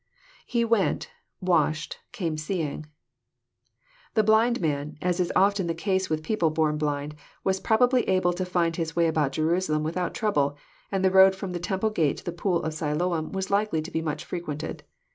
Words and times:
IHe 0.49 0.67
went 0.67 1.11
„wa8hed,„came 1.45 2.35
seeing.'] 2.39 2.87
The 4.15 4.23
blind 4.23 4.59
man, 4.59 4.97
as 4.99 5.19
is 5.19 5.31
often 5.35 5.67
the 5.67 5.75
case 5.75 6.09
with 6.09 6.23
people 6.23 6.49
born 6.49 6.79
blind, 6.79 7.13
was 7.43 7.59
probably 7.59 8.09
able 8.09 8.33
to 8.33 8.43
find 8.43 8.77
his 8.77 8.95
way 8.95 9.05
about 9.05 9.31
Jerusalem 9.33 9.83
without 9.83 10.15
trouble, 10.15 10.57
and 10.91 11.05
the 11.05 11.11
road 11.11 11.35
from 11.35 11.51
the 11.51 11.59
temple 11.59 11.91
gate 11.91 12.17
to 12.17 12.23
the 12.23 12.31
pool 12.31 12.63
of 12.63 12.73
Siloam 12.73 13.31
was 13.31 13.51
likely 13.51 13.83
to 13.83 13.91
be 13.91 14.01
much 14.01 14.25
fre 14.25 14.37
quented. 14.39 14.79